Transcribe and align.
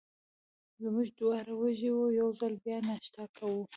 موږ 0.93 1.07
دواړه 1.19 1.53
وږي 1.55 1.89
وو، 1.93 2.15
یو 2.19 2.27
ځل 2.39 2.53
بیا 2.65 2.77
ناشته 2.89 3.23
کوو. 3.35 3.63